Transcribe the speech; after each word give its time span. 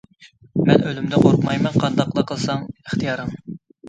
مەن 0.69 0.85
ئۆلۈمدىن 0.85 1.21
قورقمايمەن، 1.25 1.77
قانداقلا 1.83 2.23
قىلساڭ 2.31 2.65
ئىختىيارىڭ. 2.73 3.31